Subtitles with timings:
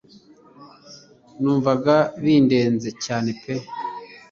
[1.39, 3.53] Numvaga bindenze cyane pe